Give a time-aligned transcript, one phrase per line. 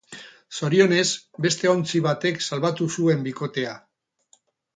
[0.59, 1.05] Zorionez,
[1.47, 3.77] beste ontzi batek salbatu zuen bikotea.